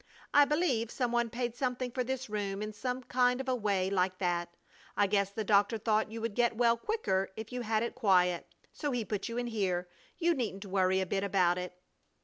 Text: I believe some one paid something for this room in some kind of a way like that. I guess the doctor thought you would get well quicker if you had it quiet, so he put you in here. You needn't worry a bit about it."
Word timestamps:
I 0.33 0.45
believe 0.45 0.89
some 0.89 1.11
one 1.11 1.29
paid 1.29 1.55
something 1.55 1.91
for 1.91 2.03
this 2.03 2.27
room 2.27 2.63
in 2.63 2.73
some 2.73 3.03
kind 3.03 3.39
of 3.39 3.47
a 3.47 3.53
way 3.53 3.91
like 3.91 4.17
that. 4.17 4.49
I 4.97 5.05
guess 5.05 5.29
the 5.29 5.43
doctor 5.43 5.77
thought 5.77 6.11
you 6.11 6.21
would 6.21 6.33
get 6.33 6.57
well 6.57 6.75
quicker 6.75 7.29
if 7.37 7.51
you 7.51 7.61
had 7.61 7.83
it 7.83 7.93
quiet, 7.93 8.47
so 8.73 8.89
he 8.89 9.05
put 9.05 9.29
you 9.29 9.37
in 9.37 9.45
here. 9.45 9.87
You 10.17 10.33
needn't 10.33 10.65
worry 10.65 11.01
a 11.01 11.05
bit 11.05 11.23
about 11.23 11.59
it." 11.59 11.77